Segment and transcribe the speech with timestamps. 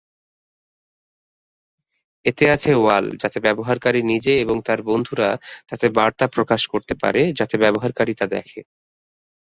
[2.25, 5.29] এতে আছে ওয়াল যাতে ব্যবহারকারী নিজে এবং তার বন্ধুরা
[5.69, 8.59] তাতে বার্তা প্রকাশ করতে পারে যাতে ব্যবহারকারী তা দেখে।